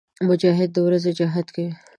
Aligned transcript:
مجاهد 0.27 0.69
د 0.73 0.77
ورځې 0.87 1.11
جهاد 1.19 1.47
کوي. 1.55 1.73